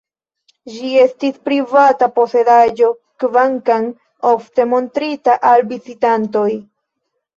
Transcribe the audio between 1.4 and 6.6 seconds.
privata posedaĵo, kvankam ofte montrita al vizitantoj.